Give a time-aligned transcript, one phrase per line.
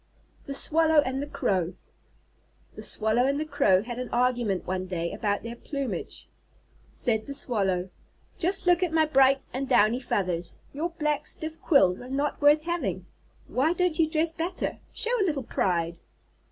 [0.45, 1.75] _THE SWALLOW AND THE CROW
[2.75, 6.27] The Swallow and the Crow had an argument one day about their plumage.
[6.91, 7.91] Said the Swallow:
[8.39, 10.57] "Just look at my bright and downy feathers.
[10.73, 13.05] Your black stiff quills are not worth having.
[13.47, 14.79] Why don't you dress better?
[14.91, 15.97] Show a little pride!"